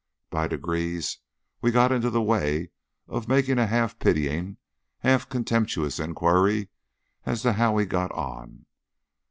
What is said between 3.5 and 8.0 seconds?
a half pitying, half contemptuous inquiry as to how he